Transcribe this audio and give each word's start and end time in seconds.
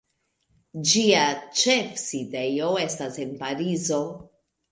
Ĝia 0.91 1.25
ĉefsidejo 1.59 2.71
estas 2.87 3.19
en 3.27 3.35
Parizo. 3.45 4.03